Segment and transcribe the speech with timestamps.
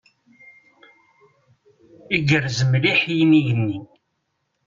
[2.15, 3.79] Igerrez mliḥ yinig-nni.